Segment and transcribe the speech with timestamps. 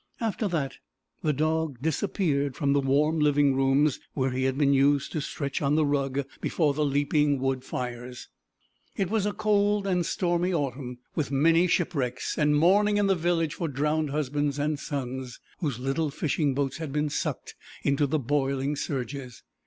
[0.19, 0.77] After that
[1.21, 5.61] the dog disappeared from the warm living rooms, where he had been used to stretch
[5.61, 8.27] on the rug before the leaping wood fires.
[8.97, 13.53] It was a cold and stormy autumn, with many shipwrecks, and mourning in the village
[13.53, 18.75] for drowned husbands and sons, whose little fishing boats had been sucked into the boiling
[18.75, 19.43] surges.